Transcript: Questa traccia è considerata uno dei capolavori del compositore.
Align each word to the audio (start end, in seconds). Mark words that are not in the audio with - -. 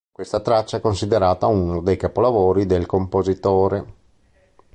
Questa 0.11 0.39
traccia 0.39 0.77
è 0.77 0.81
considerata 0.81 1.45
uno 1.45 1.79
dei 1.81 1.95
capolavori 1.95 2.65
del 2.65 2.87
compositore. 2.87 3.93